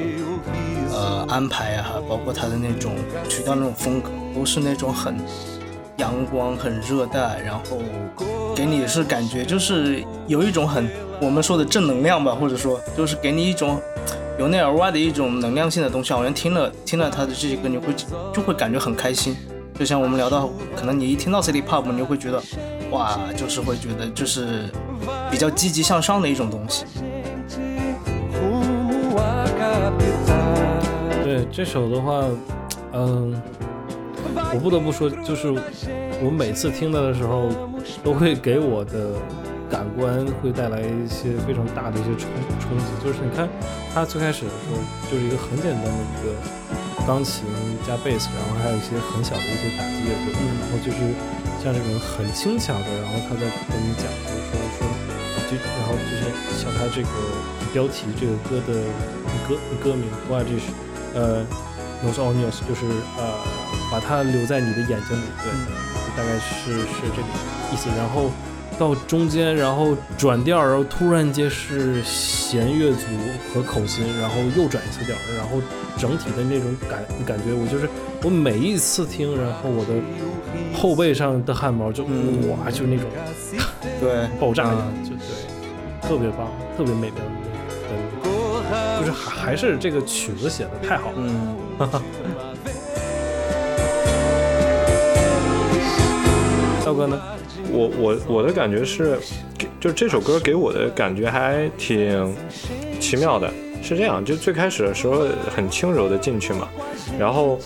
[0.90, 2.94] 呃安排啊，包括他的那种
[3.28, 5.14] 曲调那种风格，都是那种很
[6.02, 7.78] 阳光、很热带，然后
[8.56, 10.90] 给你是感觉就是有一种很
[11.20, 13.80] 我们说的正能量吧，或者说就是给你一种
[14.36, 16.12] 由内而外的一种能量性的东西。
[16.12, 17.94] 好像听了听了他的这些歌，你会
[18.34, 19.36] 就会感觉很开心。
[19.78, 22.42] 就像我们聊到，可能你一听到 City Pop，你就会觉得
[22.90, 24.64] 哇，就是会觉得就是
[25.30, 26.84] 比较积极向上的一种东西。
[31.22, 32.24] 对这首的话，
[32.92, 33.40] 嗯，
[34.52, 35.50] 我不得不说，就是
[36.20, 37.48] 我每次听到的时候，
[38.04, 39.16] 都会给我的
[39.70, 42.28] 感官会带来一些非常大的一些冲
[42.60, 42.84] 冲击。
[43.02, 43.48] 就是你看，
[43.94, 44.76] 它最开始的时候
[45.08, 46.36] 就是一个很简单的一个
[47.08, 47.48] 钢琴
[47.88, 51.00] 加贝斯，然后还有一些很小的一些打击乐队，然后就是
[51.64, 54.84] 像这种很轻巧的，然后他在跟你讲，就是说说，
[55.48, 56.28] 就然后就是
[56.60, 57.08] 像他这个
[57.72, 58.84] 标题这个歌的
[59.48, 60.68] 歌歌名 w a g i s
[61.14, 61.40] 呃
[62.04, 62.84] ，nos onios 就是
[63.16, 63.40] 呃
[63.92, 65.52] 把它留在你的眼睛里，对，
[66.16, 67.28] 大概是是这个
[67.70, 67.90] 意思。
[67.90, 68.30] 然后
[68.78, 73.06] 到中间，然后转调，然后突然间是弦乐组
[73.52, 75.60] 和口琴，然后又转一次调，然后
[75.98, 77.86] 整体的那种感感觉，我就是
[78.22, 79.92] 我每一次听，然后我的
[80.74, 82.48] 后背上的汗毛就、嗯。
[82.48, 83.06] 哇，就那种
[84.00, 87.30] 对，爆炸一样，就对，特别棒，特别美妙的
[88.22, 91.16] 那个，就是还还是这个曲子写的太好了。
[91.18, 91.56] 嗯，
[96.92, 97.20] 道哥呢？
[97.70, 99.18] 我我我的感觉是，
[99.80, 102.34] 就是这首歌给我的感觉还挺
[103.00, 103.50] 奇妙的。
[103.82, 106.68] 是这样，就最开始的时候很轻柔的进去嘛，
[107.18, 107.58] 然后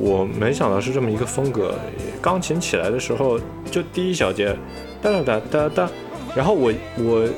[0.00, 1.74] 我没想到是这么一个风格。
[2.22, 3.38] 钢琴起来的时候，
[3.70, 4.56] 就第一小节
[5.02, 5.90] 哒哒哒哒哒，
[6.34, 7.28] 然后我我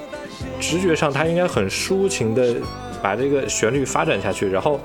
[0.61, 2.55] 直觉上它应该很抒情的
[3.03, 4.79] 把这个旋律发展下去，然后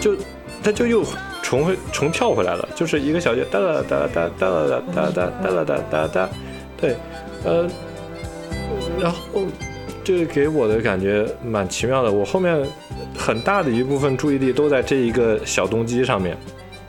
[0.00, 0.14] 就
[0.62, 1.02] 它就又
[1.48, 4.50] 重回重跳回来了，就是一个小节，哒哒哒哒哒
[4.94, 6.28] 哒哒哒哒哒哒。
[6.78, 6.94] 对，
[7.42, 7.66] 呃，
[9.00, 9.46] 然后
[10.04, 12.62] 这给我的感觉蛮奇妙的，我后面
[13.16, 16.36] 很大的一部分注意力都在这一个小动机上面。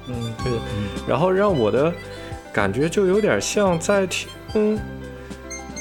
[0.09, 0.51] 嗯，对。
[1.07, 1.89] 然后让我的
[2.51, 4.27] 感觉就有点像在听。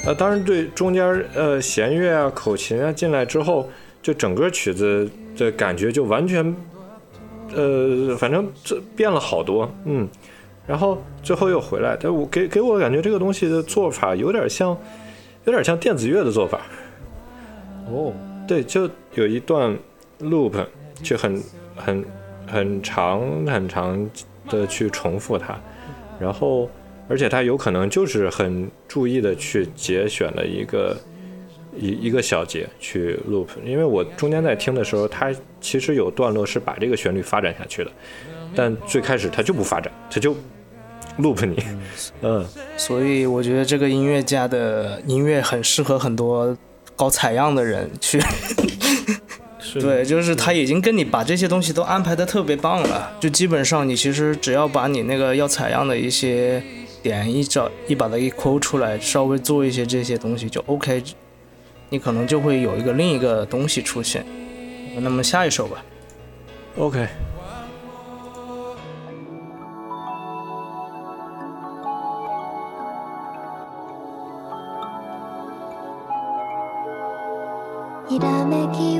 [0.05, 3.69] 呃，当然对，中间呃弦乐啊、口琴啊进来之后，
[4.01, 6.55] 就整个曲子的感觉就完全。
[7.55, 10.07] 呃，反正这变了好多，嗯，
[10.67, 14.77] 然后最后又回来，但我给给我感觉这个东西的做法有点像，
[15.45, 16.61] 有点像电子乐的做法，
[17.87, 18.13] 哦，
[18.47, 19.75] 对，就有一段
[20.21, 20.53] loop，
[21.01, 21.41] 就很
[21.75, 22.05] 很
[22.45, 24.09] 很长很长
[24.47, 25.57] 的去重复它，
[26.19, 26.69] 然后
[27.07, 30.95] 而且它有可能就是很注意的去节选了一个
[31.77, 37.91] 一一个小节去 loop，因为我中间在听的时候，它其实有段落是把这个旋律发展下去的，
[38.55, 40.35] 但最开始它就不发展，它就
[41.19, 41.63] loop 你，
[42.21, 42.45] 嗯，
[42.77, 46.57] 所以我觉得这个音乐家的音乐很适合很多
[46.95, 48.19] 搞采样的人去。
[49.79, 56.63] 对，就是他已经跟你把这些东西都安排的特别棒了，就基本上你其实只要把你那个要采样的一些
[57.03, 61.03] 点一找一把它一抠出来，稍微做一些这些东西就 OK，
[61.90, 64.24] 你可能就会有一个另一个东西出现。
[65.00, 65.84] 那么下一首吧，
[66.76, 67.08] OK，
[78.08, 78.97] ひらめき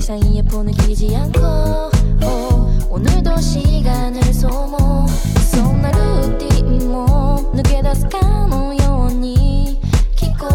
[0.00, 5.06] 이상 이어폰을 끼지 않고 오, 오늘도 시간을 소모
[5.36, 9.78] Sono l'ultimo抜け出すかのように
[10.14, 10.46] 聞こ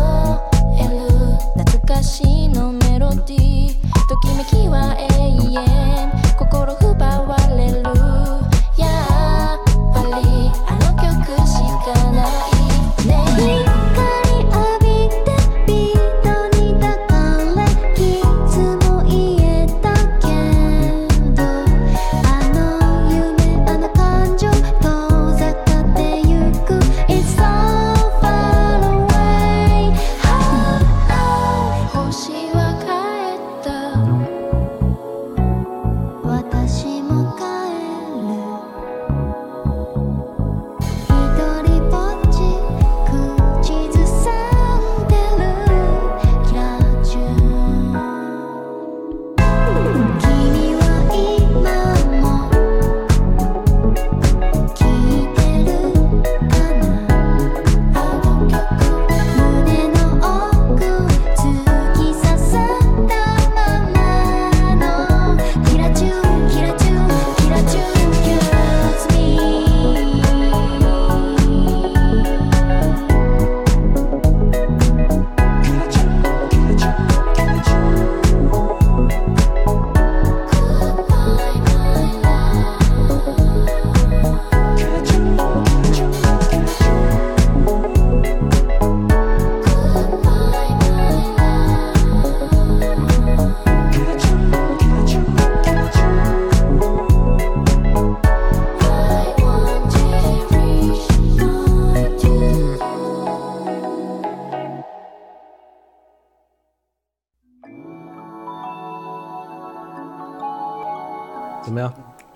[0.79, 1.09] える
[1.63, 3.73] 懐かしのメロディー
[4.07, 4.74] ときめきは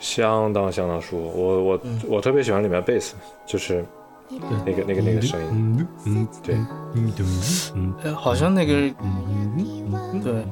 [0.00, 1.32] 相当相当舒服。
[1.34, 3.14] 我我、我特别喜欢里面贝斯，
[3.46, 3.84] 就是
[4.64, 6.56] 那个那个那个声音，嗯对，
[6.94, 7.12] 嗯
[7.74, 8.72] 嗯呃好像那个
[10.24, 10.44] 对，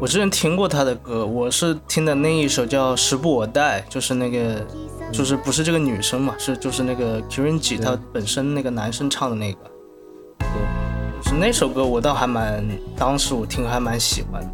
[0.00, 4.64] 我之前听过他的歌，我是听的那一首叫《时不我待》，就是那个，
[5.12, 9.58] 就是不是这个女生嘛，是就是那个 Kirinji 他本身那个男生唱的那个，
[10.38, 12.64] 对，就是那首歌我倒还蛮，
[12.96, 14.48] 当时我听还蛮喜欢的。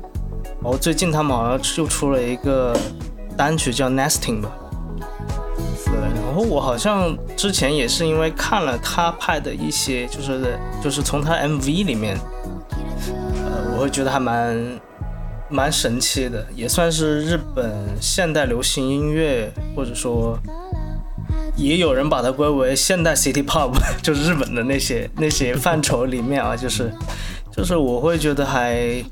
[0.63, 2.77] 然后最近他们好像又出了一个
[3.37, 4.51] 单曲叫 Nesting 吧，
[5.87, 12.17] 对，然后我好像之前也是因为看了他拍的一些，就是就是从他 MV 里面，
[13.45, 14.81] 呃，我会觉得还蛮
[15.49, 20.39] 蛮神奇的，也算是日本现代流行音乐，或者说
[21.57, 23.73] 也有人把它归为现代 City Pop，
[24.03, 26.93] 就是日本的那些那些范畴里面啊，就是
[27.51, 29.05] 就是我会觉得还。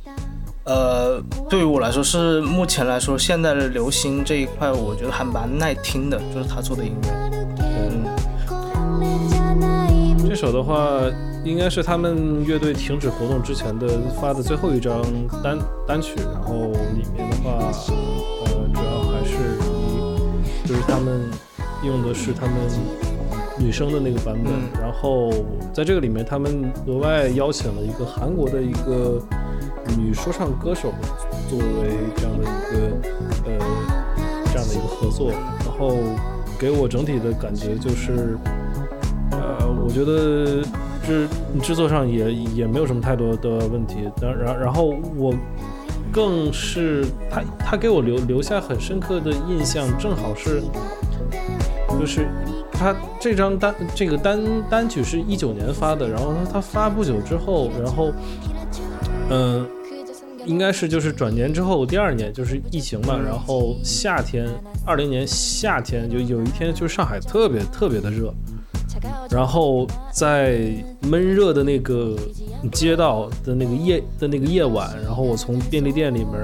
[0.64, 7.08] 呃，对于我来说是目前来说，现在的流行这一块，我觉得还蛮耐听的，就是他做的音乐。
[7.58, 8.04] 嗯，
[10.28, 11.00] 这首的话，
[11.44, 13.88] 应该是他们乐队停止活动之前的
[14.20, 15.02] 发的最后一张
[15.42, 15.58] 单
[15.88, 16.54] 单曲，然后
[16.94, 17.72] 里面的话，
[18.44, 19.32] 呃，主要还是
[20.64, 21.30] 以就是他们
[21.82, 22.54] 用的是他们
[23.60, 25.30] 女生的那个版本，嗯然后
[25.72, 29.20] 在这个里面，他们额外邀请了一个韩国的一个
[29.96, 30.92] 女说唱歌手
[31.48, 32.76] 作为这样的一个
[33.46, 33.58] 呃
[34.52, 35.98] 这样的一个合作，然后
[36.58, 38.36] 给我整体的感觉就是。
[39.32, 40.60] 呃，我觉得
[41.06, 41.28] 制
[41.62, 44.10] 制作上也也没有什么太多的问题。
[44.20, 45.32] 当然，然后我
[46.12, 50.60] 更是他他给我留留下很深刻的印象，正好是
[51.98, 52.26] 就是
[52.80, 58.10] 他这张单这个单单曲是一九年发的，然后他发不久之后，然后
[59.28, 59.68] 嗯。
[60.46, 64.48] 应该是就是转年之后第二年就是疫情嘛，然后夏天
[64.86, 68.32] 二零年夏天就有一天就是上海特别特别的热，
[69.30, 70.72] 然后在
[71.02, 72.16] 闷热的那个
[72.72, 76.34] 街道的那个夜的那个夜晚，然后我从便利店里面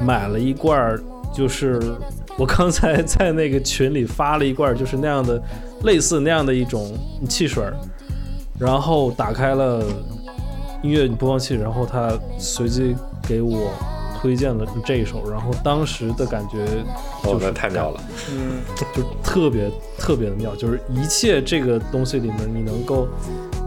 [0.00, 0.96] 买了一罐，
[1.34, 1.80] 就是
[2.38, 5.42] 我刚才在那个群里发了一罐，就是那样的
[5.82, 6.96] 类似那样的一种
[7.28, 7.74] 汽水儿，
[8.58, 9.84] 然后打开了
[10.82, 12.94] 音乐播放器，然后他随机
[13.26, 13.72] 给我
[14.20, 16.64] 推荐了这一首，然后当时的感觉
[17.24, 18.60] 哦就，是那太妙了，嗯，
[18.94, 19.68] 就特别
[19.98, 23.08] 特别的妙，就是一切这个东西里面，你能够，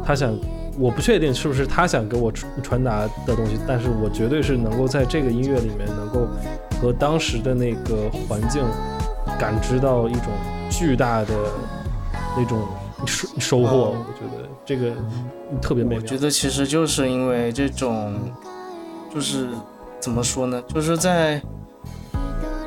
[0.05, 0.34] 他想，
[0.82, 6.28] 我不确定是不是他想给我传传达的东西，但是我绝对是能够在这个音乐里面能够
[6.82, 8.64] 和当时的那个环境
[9.40, 10.24] 感知到一种
[10.72, 11.34] 巨大的
[12.36, 12.68] 那种
[13.06, 14.92] 收收获，哦我觉得这个
[15.62, 16.02] 特别美妙。
[16.02, 18.16] 我觉得其实就是因为这种，
[19.14, 19.48] 就是
[20.00, 21.40] 怎么说呢，就是在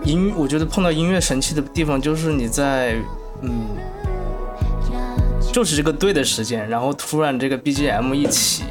[0.05, 2.95] 音，我觉得碰到音乐神器的地方，就是你在
[3.43, 3.51] 嗯，
[5.55, 8.64] 就是这个对的时间，然后突然这个 BGM 一起，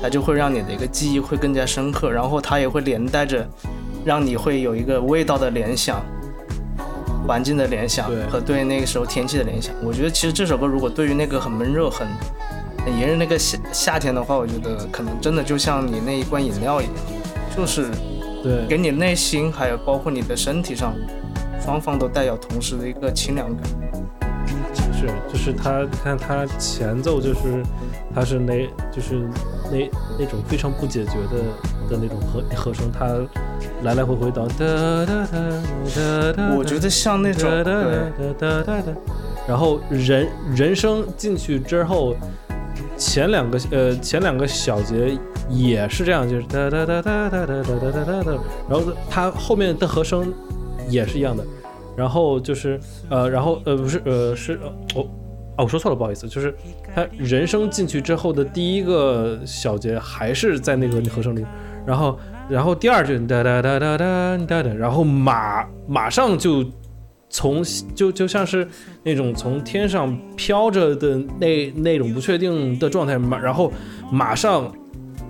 [0.00, 3.46] 它就会让你的一个记忆会更加深刻，然后它也会连带着
[4.02, 6.02] 让你会有一个味道的联想。
[7.28, 12.08] 环境的联想对和对那个时候天气的联想，我觉得其实这首歌如果对于那个很闷热、很
[12.82, 16.94] 很炎热那个夏夏天的话，我觉得可能真的就像你那一罐饮料一样，
[17.54, 17.90] 就是
[18.42, 20.94] 对给你内心还有包括你的身体上，
[21.62, 23.89] 双方都带有同时的一个清凉感。
[25.00, 27.62] 是，就是他看他前奏就是，
[28.14, 29.26] 他是那就是
[29.70, 33.06] 那那种非常不解决的的那种和和声，他
[33.82, 35.38] 来来回回到哒哒哒
[35.94, 38.92] 哒哒，我觉得像那种哒哒对哒哒哒哒，
[39.48, 42.14] 然后人人声进去之后，
[42.98, 45.16] 前两个呃前两个小节
[45.48, 48.32] 也是这样，就是哒哒哒哒哒哒哒哒哒哒哒，
[48.68, 50.30] 然后它后面的和声
[50.88, 51.42] 也是一样的，
[52.00, 52.80] 然后就是
[53.10, 55.02] 呃然后呃不是呃是呃我。
[55.56, 56.54] 哦，我说错了，不好意思，就是
[56.94, 61.44] 他人声进去之后的第一个小节还是在那个和声里，
[61.84, 66.64] 然后然后第二句哒哒哒哒哒哒哒，然后马马上就
[67.28, 67.62] 从
[67.94, 68.66] 就就像是
[69.02, 73.70] 那种从天上飘着的那那种不确定的状态，马然后
[74.10, 74.72] 马上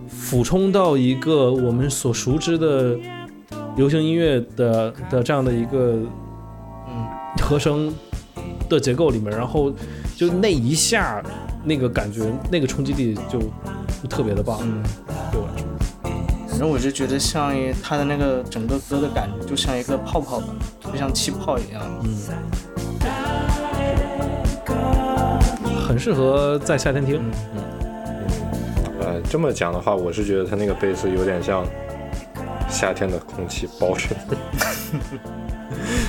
[0.07, 2.97] 俯冲到一个我们所熟知的
[3.75, 5.99] 流行音乐的的这样的一个
[7.43, 7.93] 和声
[8.69, 9.73] 的结构里面，然后
[10.17, 11.23] 就那一下
[11.65, 13.39] 那个感觉，那个冲击力就
[14.03, 14.83] 就特别的棒，嗯，
[15.31, 15.67] 对我来说。
[16.49, 20.47] 反正我就觉得像一它的那个整个歌的感觉，就像一个泡泡吧，
[20.93, 21.83] 就像气泡一样。
[22.05, 22.17] 嗯
[25.89, 27.21] 很适合在夏天听。
[29.01, 31.67] 呃，这么讲的话，我是觉得他那个贝斯有点像
[32.69, 34.37] 夏天的空气包着你。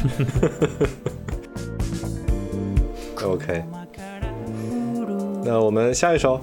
[3.24, 3.64] ok，
[5.44, 6.42] 那我们下一首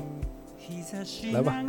[1.33, 1.61] 来吧。